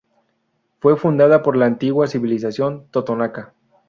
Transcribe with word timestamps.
Fue 0.79 0.97
fundada 0.97 1.43
por 1.43 1.55
la 1.55 1.67
antigua 1.67 2.07
civilización 2.07 2.87
Totonaca. 2.89 3.53